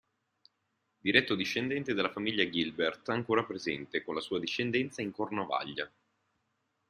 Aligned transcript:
Diretto 0.97 1.35
discendente 1.35 1.93
della 1.93 2.09
famiglia 2.11 2.49
Gilbert 2.49 3.07
ancora 3.09 3.43
presente, 3.45 4.01
con 4.01 4.15
la 4.15 4.19
sua 4.19 4.39
discendenza, 4.39 5.03
in 5.03 5.11
Cornovaglia. 5.11 5.87